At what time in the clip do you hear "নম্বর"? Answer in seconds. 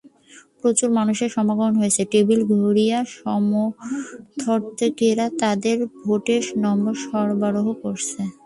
6.63-6.93